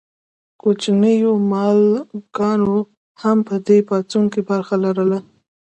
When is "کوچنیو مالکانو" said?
0.61-2.77